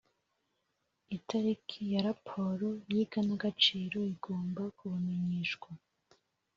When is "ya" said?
1.93-2.01